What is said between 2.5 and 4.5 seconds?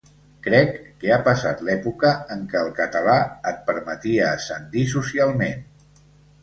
què el català et permetia